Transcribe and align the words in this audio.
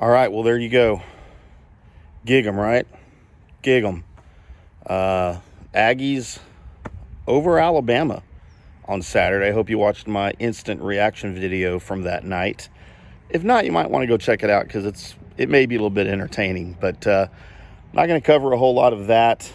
All 0.00 0.08
right, 0.08 0.30
well, 0.30 0.44
there 0.44 0.56
you 0.56 0.68
go. 0.68 1.02
Gig 2.24 2.46
'em, 2.46 2.56
right? 2.56 2.86
Gig 3.62 3.82
'em. 3.82 4.04
Uh, 4.86 5.38
Aggies 5.74 6.38
over 7.26 7.58
Alabama 7.58 8.22
on 8.84 9.02
Saturday. 9.02 9.48
I 9.48 9.50
hope 9.50 9.68
you 9.68 9.76
watched 9.76 10.06
my 10.06 10.30
instant 10.38 10.80
reaction 10.82 11.34
video 11.34 11.80
from 11.80 12.02
that 12.02 12.22
night. 12.22 12.68
If 13.28 13.42
not, 13.42 13.64
you 13.64 13.72
might 13.72 13.90
want 13.90 14.04
to 14.04 14.06
go 14.06 14.16
check 14.16 14.44
it 14.44 14.50
out 14.50 14.68
because 14.68 14.86
it's 14.86 15.16
it 15.36 15.48
may 15.48 15.66
be 15.66 15.74
a 15.74 15.78
little 15.78 15.90
bit 15.90 16.06
entertaining. 16.06 16.76
But 16.78 17.04
uh, 17.04 17.26
I'm 17.90 17.96
not 17.96 18.06
going 18.06 18.20
to 18.20 18.24
cover 18.24 18.52
a 18.52 18.56
whole 18.56 18.74
lot 18.74 18.92
of 18.92 19.08
that. 19.08 19.52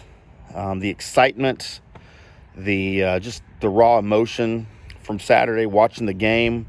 Um, 0.54 0.78
the 0.78 0.90
excitement, 0.90 1.80
the 2.54 3.02
uh, 3.02 3.18
just 3.18 3.42
the 3.60 3.70
raw 3.70 3.98
emotion 3.98 4.66
from 5.00 5.18
Saturday 5.18 5.64
watching 5.64 6.04
the 6.04 6.12
game. 6.12 6.66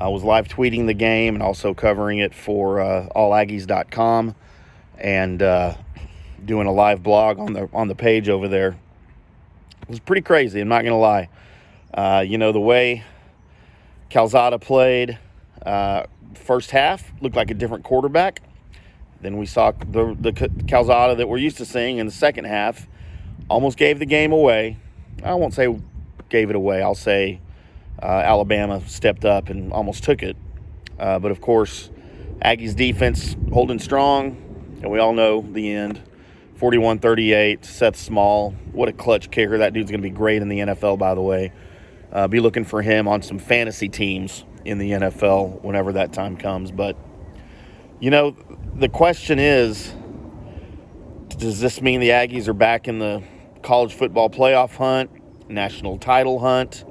I 0.00 0.06
was 0.08 0.22
live 0.22 0.46
tweeting 0.46 0.86
the 0.86 0.94
game 0.94 1.34
and 1.34 1.42
also 1.42 1.74
covering 1.74 2.18
it 2.18 2.32
for 2.32 2.80
uh, 2.80 3.08
allaggies.com 3.16 4.36
and 4.96 5.42
uh, 5.42 5.74
doing 6.44 6.68
a 6.68 6.72
live 6.72 7.02
blog 7.02 7.40
on 7.40 7.52
the 7.52 7.68
on 7.72 7.88
the 7.88 7.96
page 7.96 8.28
over 8.28 8.46
there. 8.46 8.78
It 9.82 9.88
was 9.88 9.98
pretty 9.98 10.22
crazy. 10.22 10.60
I'm 10.60 10.68
not 10.68 10.82
to 10.92 10.94
lie. 10.94 11.28
Uh, 11.92 12.24
you 12.24 12.38
know 12.38 12.52
the 12.52 12.60
way 12.60 13.02
Calzada 14.08 14.60
played 14.60 15.18
uh, 15.66 16.04
first 16.34 16.70
half 16.70 17.12
looked 17.20 17.34
like 17.34 17.50
a 17.50 17.54
different 17.54 17.82
quarterback. 17.82 18.40
Then 19.20 19.36
we 19.36 19.46
saw 19.46 19.72
the 19.72 20.16
the 20.20 20.32
Calzada 20.68 21.16
that 21.16 21.28
we're 21.28 21.38
used 21.38 21.56
to 21.56 21.64
seeing 21.64 21.98
in 21.98 22.06
the 22.06 22.12
second 22.12 22.44
half. 22.44 22.86
Almost 23.50 23.76
gave 23.76 23.98
the 23.98 24.06
game 24.06 24.30
away. 24.30 24.76
I 25.24 25.34
won't 25.34 25.54
say 25.54 25.76
gave 26.28 26.50
it 26.50 26.56
away. 26.56 26.82
I'll 26.82 26.94
say 26.94 27.40
uh, 28.02 28.06
Alabama 28.06 28.82
stepped 28.86 29.24
up 29.24 29.48
and 29.48 29.72
almost 29.72 30.04
took 30.04 30.22
it. 30.22 30.36
Uh, 30.98 31.18
but 31.18 31.30
of 31.30 31.40
course, 31.40 31.90
Aggies 32.44 32.76
defense 32.76 33.36
holding 33.52 33.78
strong, 33.78 34.36
and 34.82 34.90
we 34.90 34.98
all 34.98 35.12
know 35.12 35.42
the 35.42 35.72
end. 35.72 36.00
41 36.56 36.98
38, 36.98 37.64
Seth 37.64 37.96
Small. 37.96 38.50
What 38.72 38.88
a 38.88 38.92
clutch 38.92 39.30
kicker. 39.30 39.58
That 39.58 39.72
dude's 39.72 39.90
going 39.90 40.02
to 40.02 40.08
be 40.08 40.14
great 40.14 40.42
in 40.42 40.48
the 40.48 40.58
NFL, 40.58 40.98
by 40.98 41.14
the 41.14 41.20
way. 41.20 41.52
Uh, 42.10 42.26
be 42.26 42.40
looking 42.40 42.64
for 42.64 42.82
him 42.82 43.06
on 43.06 43.22
some 43.22 43.38
fantasy 43.38 43.88
teams 43.88 44.44
in 44.64 44.78
the 44.78 44.90
NFL 44.92 45.62
whenever 45.62 45.92
that 45.92 46.12
time 46.12 46.36
comes. 46.36 46.72
But, 46.72 46.96
you 48.00 48.10
know, 48.10 48.36
the 48.74 48.88
question 48.88 49.38
is 49.38 49.94
does 51.36 51.60
this 51.60 51.80
mean 51.80 52.00
the 52.00 52.10
Aggies 52.10 52.48
are 52.48 52.54
back 52.54 52.88
in 52.88 52.98
the 52.98 53.22
college 53.62 53.94
football 53.94 54.28
playoff 54.28 54.74
hunt, 54.74 55.10
national 55.48 55.98
title 55.98 56.40
hunt, 56.40 56.84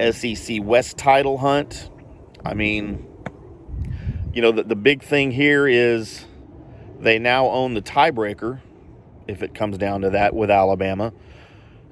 SEC 0.00 0.58
West 0.62 0.96
title 0.96 1.38
hunt? 1.38 1.90
I 2.44 2.54
mean, 2.54 3.06
you 4.32 4.42
know, 4.42 4.52
the, 4.52 4.62
the 4.64 4.76
big 4.76 5.02
thing 5.02 5.30
here 5.30 5.66
is 5.66 6.24
they 6.98 7.18
now 7.18 7.48
own 7.48 7.74
the 7.74 7.82
tiebreaker 7.82 8.60
if 9.28 9.42
it 9.42 9.54
comes 9.54 9.78
down 9.78 10.02
to 10.02 10.10
that 10.10 10.34
with 10.34 10.50
Alabama. 10.50 11.12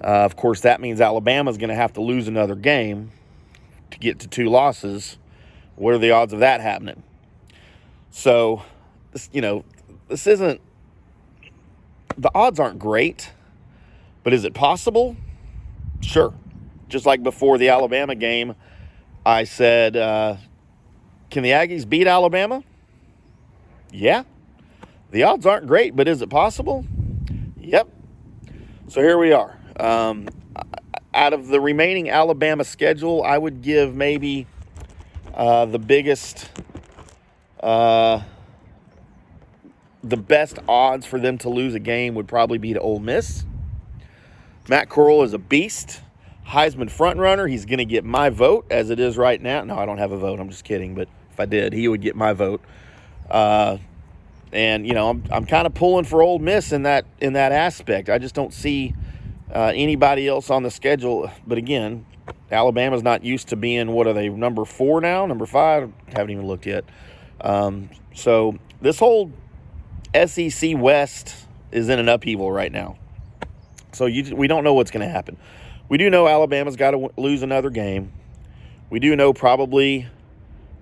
Uh, 0.02 0.06
of 0.06 0.36
course, 0.36 0.60
that 0.62 0.80
means 0.80 1.00
Alabama's 1.00 1.58
going 1.58 1.68
to 1.68 1.74
have 1.74 1.92
to 1.94 2.00
lose 2.00 2.28
another 2.28 2.54
game 2.54 3.12
to 3.90 3.98
get 3.98 4.20
to 4.20 4.28
two 4.28 4.46
losses. 4.46 5.18
What 5.76 5.94
are 5.94 5.98
the 5.98 6.10
odds 6.12 6.32
of 6.32 6.40
that 6.40 6.60
happening? 6.60 7.02
So, 8.10 8.62
you 9.32 9.40
know, 9.40 9.64
this 10.08 10.26
isn't, 10.26 10.60
the 12.16 12.30
odds 12.34 12.58
aren't 12.58 12.78
great, 12.78 13.30
but 14.24 14.32
is 14.32 14.44
it 14.44 14.54
possible? 14.54 15.16
Sure. 16.00 16.34
Just 16.90 17.06
like 17.06 17.22
before 17.22 17.56
the 17.56 17.68
Alabama 17.68 18.16
game, 18.16 18.56
I 19.24 19.44
said, 19.44 19.96
uh, 19.96 20.36
can 21.30 21.44
the 21.44 21.50
Aggies 21.50 21.88
beat 21.88 22.08
Alabama? 22.08 22.64
Yeah. 23.92 24.24
The 25.12 25.22
odds 25.22 25.46
aren't 25.46 25.68
great, 25.68 25.94
but 25.94 26.08
is 26.08 26.20
it 26.20 26.30
possible? 26.30 26.84
Yep. 27.58 27.88
So 28.88 29.00
here 29.00 29.18
we 29.18 29.32
are. 29.32 29.56
Um, 29.78 30.28
out 31.14 31.32
of 31.32 31.46
the 31.46 31.60
remaining 31.60 32.10
Alabama 32.10 32.64
schedule, 32.64 33.22
I 33.22 33.38
would 33.38 33.62
give 33.62 33.94
maybe 33.94 34.48
uh, 35.32 35.66
the 35.66 35.78
biggest, 35.78 36.50
uh, 37.62 38.20
the 40.02 40.16
best 40.16 40.58
odds 40.68 41.06
for 41.06 41.20
them 41.20 41.38
to 41.38 41.48
lose 41.48 41.74
a 41.74 41.80
game 41.80 42.16
would 42.16 42.26
probably 42.26 42.58
be 42.58 42.72
to 42.72 42.80
Ole 42.80 42.98
Miss. 42.98 43.44
Matt 44.68 44.88
Corral 44.88 45.22
is 45.22 45.34
a 45.34 45.38
beast, 45.38 46.00
Heisman 46.50 46.90
frontrunner. 46.90 47.48
He's 47.48 47.64
going 47.64 47.78
to 47.78 47.84
get 47.84 48.04
my 48.04 48.28
vote 48.28 48.66
as 48.70 48.90
it 48.90 48.98
is 48.98 49.16
right 49.16 49.40
now. 49.40 49.62
No, 49.62 49.78
I 49.78 49.86
don't 49.86 49.98
have 49.98 50.10
a 50.10 50.18
vote. 50.18 50.40
I'm 50.40 50.48
just 50.48 50.64
kidding. 50.64 50.96
But 50.96 51.08
if 51.30 51.38
I 51.38 51.46
did, 51.46 51.72
he 51.72 51.86
would 51.86 52.00
get 52.00 52.16
my 52.16 52.32
vote. 52.32 52.60
Uh, 53.30 53.78
and 54.52 54.84
you 54.84 54.92
know 54.92 55.08
I'm, 55.08 55.22
I'm 55.30 55.46
kind 55.46 55.64
of 55.64 55.74
pulling 55.74 56.04
for 56.04 56.22
Ole 56.22 56.40
Miss 56.40 56.72
in 56.72 56.82
that 56.82 57.04
in 57.20 57.34
that 57.34 57.52
aspect. 57.52 58.08
I 58.10 58.18
just 58.18 58.34
don't 58.34 58.52
see 58.52 58.94
uh, 59.54 59.72
anybody 59.74 60.26
else 60.26 60.50
on 60.50 60.64
the 60.64 60.72
schedule. 60.72 61.30
But 61.46 61.56
again, 61.56 62.04
Alabama's 62.50 63.04
not 63.04 63.22
used 63.22 63.48
to 63.48 63.56
being 63.56 63.92
what 63.92 64.08
are 64.08 64.12
they 64.12 64.28
number 64.28 64.64
four 64.64 65.00
now, 65.00 65.26
number 65.26 65.46
five? 65.46 65.92
Haven't 66.08 66.30
even 66.30 66.48
looked 66.48 66.66
yet. 66.66 66.84
Um, 67.40 67.90
so 68.12 68.58
this 68.80 68.98
whole 68.98 69.30
SEC 70.26 70.76
West 70.76 71.46
is 71.70 71.88
in 71.88 72.00
an 72.00 72.08
upheaval 72.08 72.50
right 72.50 72.72
now. 72.72 72.98
So 73.92 74.06
you, 74.06 74.34
we 74.34 74.48
don't 74.48 74.64
know 74.64 74.74
what's 74.74 74.90
going 74.90 75.06
to 75.06 75.12
happen. 75.12 75.36
We 75.90 75.98
do 75.98 76.08
know 76.08 76.28
Alabama's 76.28 76.76
got 76.76 76.92
to 76.92 77.10
lose 77.16 77.42
another 77.42 77.68
game. 77.68 78.12
We 78.90 79.00
do 79.00 79.16
know 79.16 79.32
probably 79.32 80.06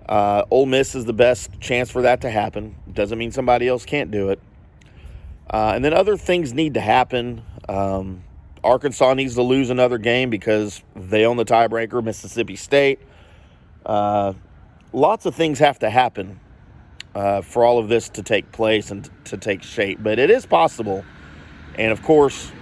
uh, 0.07 0.45
Ole 0.51 0.67
Miss 0.67 0.95
is 0.95 1.07
the 1.07 1.15
best 1.15 1.59
chance 1.61 1.91
for 1.91 2.03
that 2.03 2.21
to 2.21 2.31
happen. 2.31 2.77
Doesn't 2.93 3.17
mean 3.17 3.33
somebody 3.33 3.67
else 3.67 3.87
can't 3.87 4.11
do 4.11 4.29
it. 4.29 4.39
Uh, 5.49 5.73
and 5.75 5.83
then 5.83 5.95
other 5.95 6.19
things 6.19 6.53
need 6.53 6.75
to 6.75 6.83
happen. 6.83 7.41
Um, 7.71 8.23
Arkansas 8.63 9.15
needs 9.15 9.35
to 9.37 9.43
lose 9.43 9.71
another 9.71 9.97
game 9.97 10.29
because 10.29 10.83
they 10.95 11.25
own 11.25 11.39
the 11.39 11.45
tiebreaker. 11.47 12.05
Mississippi 12.05 12.57
State. 12.57 13.01
Uh, 13.87 14.35
lots 14.93 15.25
of 15.25 15.35
things 15.35 15.59
have 15.59 15.79
to 15.79 15.89
happen 15.89 16.39
uh, 17.15 17.41
for 17.41 17.65
all 17.65 17.79
of 17.79 17.89
this 17.89 18.11
to 18.11 18.23
take 18.23 18.53
place 18.53 18.91
and 18.91 19.09
to 19.25 19.39
take 19.39 19.63
shape. 19.63 20.01
But 20.03 20.19
it 20.19 20.29
is 20.29 20.45
possible. 20.45 21.03
And 21.77 21.93
of 21.93 22.03
course, 22.03 22.53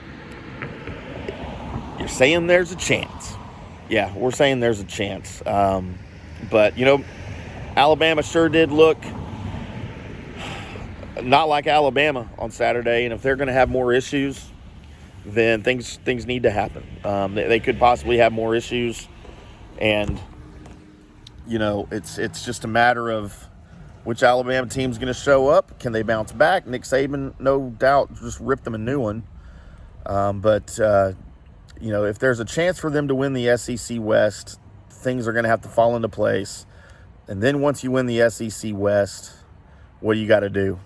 you're 2.06 2.14
saying 2.14 2.46
there's 2.46 2.70
a 2.70 2.76
chance. 2.76 3.34
Yeah, 3.88 4.16
we're 4.16 4.30
saying 4.30 4.60
there's 4.60 4.78
a 4.78 4.84
chance. 4.84 5.44
Um, 5.44 5.98
but, 6.48 6.78
you 6.78 6.84
know, 6.84 7.04
Alabama 7.76 8.22
sure 8.22 8.48
did 8.48 8.70
look 8.70 8.96
not 11.20 11.48
like 11.48 11.66
Alabama 11.66 12.28
on 12.38 12.52
Saturday, 12.52 13.06
and 13.06 13.12
if 13.12 13.22
they're 13.22 13.34
going 13.34 13.48
to 13.48 13.52
have 13.52 13.68
more 13.68 13.92
issues, 13.92 14.48
then 15.24 15.64
things 15.64 15.96
things 16.04 16.26
need 16.26 16.44
to 16.44 16.50
happen. 16.52 16.86
Um, 17.02 17.34
they, 17.34 17.48
they, 17.48 17.58
could 17.58 17.80
possibly 17.80 18.18
have 18.18 18.32
more 18.32 18.54
issues, 18.54 19.08
and 19.80 20.20
you 21.48 21.58
know 21.58 21.88
it's 21.90 22.18
it's 22.18 22.44
just 22.44 22.64
a 22.64 22.68
matter 22.68 23.10
of 23.10 23.48
which 24.04 24.22
Alabama 24.22 24.68
team's 24.68 24.98
going 24.98 25.12
to 25.12 25.18
show 25.18 25.48
up. 25.48 25.80
Can 25.80 25.90
they 25.90 26.02
bounce 26.02 26.30
back? 26.30 26.68
Nick 26.68 26.82
Saban, 26.82 27.34
no 27.40 27.70
doubt, 27.70 28.14
just 28.20 28.38
ripped 28.38 28.62
them 28.62 28.76
a 28.76 28.78
new 28.78 29.00
one. 29.00 29.24
Um, 30.04 30.40
but 30.40 30.78
uh, 30.78 31.14
you 31.80 31.90
know 31.90 32.04
if 32.04 32.18
there's 32.18 32.40
a 32.40 32.44
chance 32.44 32.78
for 32.78 32.90
them 32.90 33.08
to 33.08 33.14
win 33.14 33.32
the 33.32 33.56
SEC 33.56 33.98
West, 34.00 34.58
things 34.90 35.28
are 35.28 35.32
going 35.32 35.44
to 35.44 35.48
have 35.48 35.62
to 35.62 35.68
fall 35.68 35.96
into 35.96 36.08
place. 36.08 36.66
And 37.28 37.42
then 37.42 37.60
once 37.60 37.82
you 37.82 37.90
win 37.90 38.06
the 38.06 38.30
SEC 38.30 38.72
West, 38.74 39.32
what 40.00 40.14
do 40.14 40.20
you 40.20 40.28
got 40.28 40.40
to 40.40 40.50
do? 40.50 40.78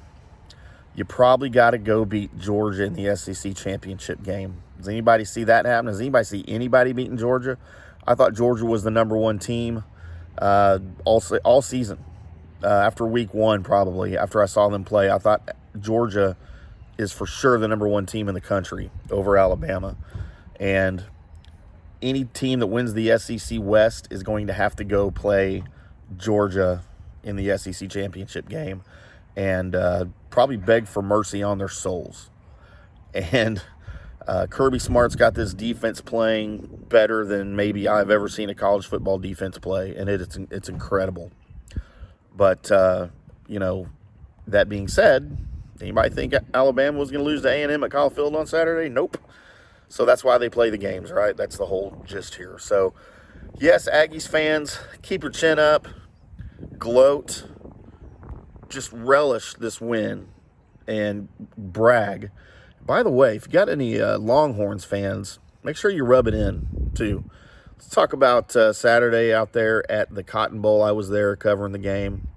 You 0.94 1.04
probably 1.04 1.50
got 1.50 1.70
to 1.70 1.78
go 1.78 2.04
beat 2.04 2.36
Georgia 2.38 2.84
in 2.84 2.94
the 2.94 3.14
SEC 3.16 3.54
championship 3.54 4.22
game. 4.22 4.62
Does 4.78 4.88
anybody 4.88 5.24
see 5.24 5.44
that 5.44 5.66
happen? 5.66 5.86
Does 5.86 6.00
anybody 6.00 6.24
see 6.24 6.44
anybody 6.48 6.92
beating 6.92 7.18
Georgia? 7.18 7.58
I 8.06 8.14
thought 8.14 8.34
Georgia 8.34 8.64
was 8.64 8.82
the 8.82 8.90
number 8.90 9.16
one 9.16 9.38
team 9.38 9.84
uh, 10.38 10.78
all, 11.04 11.22
all 11.44 11.62
season. 11.62 11.98
Uh, 12.62 12.66
after 12.66 13.06
week 13.06 13.32
one, 13.32 13.62
probably, 13.62 14.18
after 14.18 14.42
I 14.42 14.46
saw 14.46 14.68
them 14.68 14.84
play, 14.84 15.10
I 15.10 15.18
thought 15.18 15.56
Georgia 15.78 16.36
is 16.98 17.12
for 17.12 17.26
sure 17.26 17.58
the 17.58 17.68
number 17.68 17.88
one 17.88 18.04
team 18.04 18.28
in 18.28 18.34
the 18.34 18.40
country 18.40 18.90
over 19.10 19.36
Alabama. 19.36 19.96
And 20.60 21.04
any 22.00 22.24
team 22.24 22.60
that 22.60 22.68
wins 22.68 22.94
the 22.94 23.18
SEC 23.18 23.58
West 23.60 24.06
is 24.12 24.22
going 24.22 24.46
to 24.46 24.52
have 24.52 24.76
to 24.76 24.84
go 24.84 25.10
play– 25.10 25.64
Georgia 26.16 26.82
in 27.22 27.36
the 27.36 27.56
SEC 27.56 27.88
championship 27.90 28.48
game 28.48 28.82
and 29.36 29.74
uh, 29.74 30.06
probably 30.30 30.56
beg 30.56 30.86
for 30.86 31.02
mercy 31.02 31.42
on 31.42 31.58
their 31.58 31.68
souls. 31.68 32.30
And 33.14 33.62
uh, 34.26 34.46
Kirby 34.48 34.78
Smart's 34.78 35.16
got 35.16 35.34
this 35.34 35.52
defense 35.52 36.00
playing 36.00 36.84
better 36.88 37.24
than 37.24 37.56
maybe 37.56 37.88
I've 37.88 38.10
ever 38.10 38.28
seen 38.28 38.48
a 38.48 38.54
college 38.54 38.86
football 38.86 39.18
defense 39.18 39.58
play, 39.58 39.96
and 39.96 40.08
it, 40.08 40.20
it's 40.20 40.36
it's 40.50 40.68
incredible. 40.68 41.32
But 42.36 42.70
uh, 42.70 43.08
you 43.48 43.58
know, 43.58 43.88
that 44.46 44.68
being 44.68 44.86
said, 44.86 45.36
anybody 45.80 46.10
think 46.10 46.34
Alabama 46.54 46.98
was 46.98 47.10
going 47.10 47.24
to 47.24 47.28
lose 47.28 47.42
to 47.42 47.48
A 47.48 47.62
and 47.64 47.72
M 47.72 47.82
at 47.82 47.90
Kyle 47.90 48.10
Field 48.10 48.36
on 48.36 48.46
Saturday? 48.46 48.88
Nope. 48.88 49.18
So 49.90 50.04
that's 50.04 50.22
why 50.22 50.38
they 50.38 50.48
play 50.48 50.70
the 50.70 50.78
games, 50.78 51.10
right? 51.10 51.36
That's 51.36 51.58
the 51.58 51.66
whole 51.66 52.02
gist 52.06 52.36
here. 52.36 52.58
So, 52.58 52.94
yes, 53.58 53.88
Aggies 53.92 54.26
fans, 54.26 54.78
keep 55.02 55.22
your 55.24 55.32
chin 55.32 55.58
up 55.58 55.88
gloat, 56.78 57.44
just 58.68 58.92
relish 58.92 59.54
this 59.54 59.80
win 59.80 60.28
and 60.86 61.28
brag. 61.58 62.30
By 62.86 63.02
the 63.02 63.10
way, 63.10 63.34
if 63.34 63.46
you 63.46 63.52
got 63.52 63.68
any 63.68 64.00
uh, 64.00 64.18
Longhorns 64.18 64.84
fans, 64.84 65.40
make 65.64 65.76
sure 65.76 65.90
you 65.90 66.04
rub 66.04 66.28
it 66.28 66.34
in 66.34 66.92
too. 66.94 67.24
Let's 67.72 67.88
talk 67.88 68.12
about 68.12 68.54
uh, 68.54 68.72
Saturday 68.72 69.34
out 69.34 69.52
there 69.54 69.90
at 69.90 70.14
the 70.14 70.22
Cotton 70.22 70.60
Bowl. 70.60 70.82
I 70.82 70.92
was 70.92 71.08
there 71.08 71.34
covering 71.34 71.72
the 71.72 71.78
game, 71.78 72.28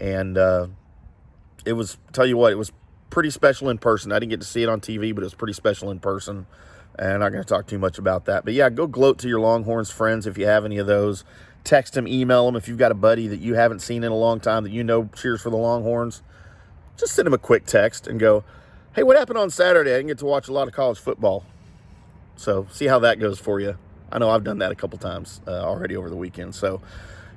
and 0.00 0.36
uh, 0.36 0.66
it 1.64 1.74
was 1.74 1.96
tell 2.12 2.26
you 2.26 2.36
what, 2.36 2.52
it 2.52 2.56
was 2.58 2.72
pretty 3.08 3.30
special 3.30 3.68
in 3.68 3.78
person. 3.78 4.10
I 4.10 4.18
didn't 4.18 4.30
get 4.30 4.40
to 4.40 4.46
see 4.46 4.64
it 4.64 4.68
on 4.68 4.80
TV, 4.80 5.14
but 5.14 5.22
it 5.22 5.26
was 5.26 5.34
pretty 5.34 5.52
special 5.52 5.90
in 5.90 6.00
person. 6.00 6.46
And 6.98 7.12
I'm 7.12 7.20
not 7.20 7.30
going 7.30 7.42
to 7.42 7.48
talk 7.48 7.66
too 7.66 7.78
much 7.78 7.98
about 7.98 8.26
that. 8.26 8.44
But 8.44 8.54
yeah, 8.54 8.68
go 8.70 8.86
gloat 8.86 9.18
to 9.20 9.28
your 9.28 9.40
Longhorns 9.40 9.90
friends 9.90 10.26
if 10.26 10.36
you 10.36 10.46
have 10.46 10.64
any 10.64 10.78
of 10.78 10.86
those. 10.86 11.24
Text 11.64 11.94
them, 11.94 12.08
email 12.08 12.46
them 12.46 12.56
if 12.56 12.68
you've 12.68 12.78
got 12.78 12.90
a 12.90 12.94
buddy 12.94 13.28
that 13.28 13.40
you 13.40 13.54
haven't 13.54 13.80
seen 13.80 14.04
in 14.04 14.12
a 14.12 14.16
long 14.16 14.40
time 14.40 14.64
that 14.64 14.72
you 14.72 14.82
know 14.84 15.08
cheers 15.16 15.40
for 15.40 15.50
the 15.50 15.56
Longhorns. 15.56 16.22
Just 16.96 17.14
send 17.14 17.26
them 17.26 17.34
a 17.34 17.38
quick 17.38 17.66
text 17.66 18.06
and 18.06 18.20
go, 18.20 18.44
hey, 18.94 19.02
what 19.02 19.16
happened 19.16 19.38
on 19.38 19.48
Saturday? 19.48 19.92
I 19.92 19.96
didn't 19.96 20.08
get 20.08 20.18
to 20.18 20.26
watch 20.26 20.48
a 20.48 20.52
lot 20.52 20.68
of 20.68 20.74
college 20.74 20.98
football. 20.98 21.44
So 22.36 22.66
see 22.70 22.86
how 22.86 22.98
that 23.00 23.18
goes 23.18 23.38
for 23.38 23.60
you. 23.60 23.76
I 24.10 24.18
know 24.18 24.28
I've 24.28 24.44
done 24.44 24.58
that 24.58 24.72
a 24.72 24.74
couple 24.74 24.98
times 24.98 25.40
uh, 25.46 25.62
already 25.62 25.96
over 25.96 26.10
the 26.10 26.16
weekend. 26.16 26.54
So 26.54 26.82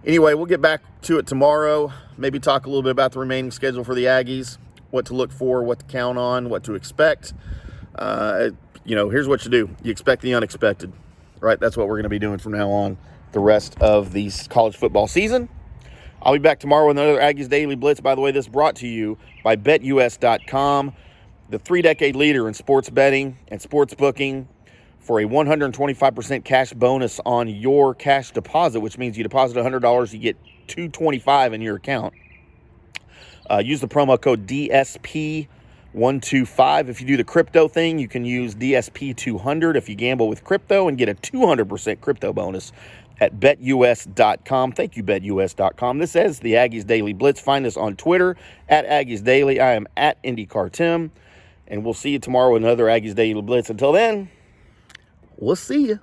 anyway, 0.06 0.34
we'll 0.34 0.46
get 0.46 0.62
back 0.62 0.82
to 1.04 1.18
it 1.18 1.28
tomorrow. 1.28 1.94
Maybe 2.18 2.40
talk 2.40 2.66
a 2.66 2.70
little 2.70 2.84
bit 2.84 2.92
about 2.92 3.14
the 3.14 3.20
remaining 3.20 3.52
schedule 3.52 3.84
for 3.84 3.96
the 3.96 4.06
Aggies, 4.06 4.58
what 4.92 5.06
to 5.08 5.14
look 5.14 5.32
for, 5.32 5.64
what 5.64 5.80
to 5.80 5.86
count 5.86 6.18
on, 6.18 6.50
what 6.50 6.64
to 6.66 6.76
expect. 6.76 7.34
Uh, 7.98 8.50
you 8.84 8.96
know, 8.96 9.10
here's 9.10 9.28
what 9.28 9.44
you 9.46 9.52
do 9.52 9.70
you 9.84 9.92
expect 9.92 10.22
the 10.22 10.34
unexpected, 10.34 10.92
right? 11.40 11.60
That's 11.60 11.78
what 11.78 11.88
we're 11.88 11.96
going 11.96 12.04
to 12.04 12.10
be 12.10 12.20
doing 12.20 12.38
from 12.38 12.52
now 12.54 12.70
on 12.70 12.98
the 13.32 13.40
rest 13.40 13.80
of 13.82 14.12
the 14.12 14.32
college 14.50 14.76
football 14.76 15.08
season. 15.08 15.50
I'll 16.22 16.34
be 16.34 16.40
back 16.40 16.60
tomorrow 16.60 16.88
with 16.88 16.98
another 16.98 17.20
Aggies 17.20 17.50
Daily 17.50 17.76
Blitz. 17.76 18.02
By 18.02 18.16
the 18.16 18.22
way, 18.22 18.32
this 18.32 18.48
brought 18.48 18.76
to 18.78 18.88
you 18.88 19.18
by 19.44 19.56
BetUS.com, 19.56 20.94
the 21.50 21.60
three 21.60 21.82
decade 21.82 22.16
leader 22.16 22.48
in 22.48 22.54
sports 22.54 22.90
betting 22.90 23.38
and 23.48 23.62
sports 23.62 23.94
booking 23.94 24.48
for 25.00 25.20
a 25.20 25.26
125% 25.26 26.44
cash 26.44 26.74
bonus 26.74 27.20
on 27.26 27.48
your 27.48 27.94
cash 27.94 28.32
deposit, 28.32 28.80
which 28.80 28.98
means 28.98 29.18
you 29.18 29.24
deposit 29.24 29.56
$100, 29.56 30.14
you 30.14 30.20
get 30.20 30.36
225 30.68 31.54
in 31.54 31.62
your 31.62 31.76
account. 31.76 32.14
Uh, 33.50 33.62
use 33.64 33.80
the 33.80 33.88
promo 33.88 34.20
code 34.20 34.48
DSP 34.48 35.48
125. 35.96 36.90
If 36.90 37.00
you 37.00 37.08
do 37.08 37.18
the 37.18 37.24
crypto 37.24 37.70
thing, 37.70 37.98
you 38.00 38.08
can 38.08 38.26
use 38.26 38.54
DSP 38.54 39.16
200 39.16 39.78
if 39.78 39.88
you 39.88 39.96
gamble 39.96 40.28
with 40.28 40.44
crypto 40.44 40.90
and 40.90 40.98
get 40.98 41.08
a 41.08 41.16
200% 41.16 42.02
crypto 42.02 42.34
bonus 42.34 42.74
at 43.22 43.40
betus.com. 43.40 44.74
Thank 44.74 44.98
you, 44.98 45.04
betus.com. 45.04 46.00
This 46.00 46.18
is 46.18 46.40
the 46.40 46.54
Aggies 46.54 46.86
Daily 46.86 47.14
Blitz. 47.14 47.40
Find 47.40 47.66
us 47.66 47.78
on 47.78 47.96
Twitter 47.96 48.36
at 48.68 48.86
Aggies 48.86 49.24
Daily. 49.24 49.62
I 49.62 49.74
am 49.74 49.88
at 49.96 50.22
IndyCar 50.24 50.72
Tim, 50.72 51.12
and 51.68 51.86
we'll 51.86 51.94
see 51.94 52.10
you 52.10 52.20
tomorrow 52.20 52.52
with 52.52 52.64
another 52.64 52.86
Aggies 52.86 53.16
Daily 53.16 53.42
Blitz. 53.42 53.70
Until 53.70 53.94
then, 53.94 54.30
we'll 55.38 55.56
see 55.56 55.88
you. 55.88 56.00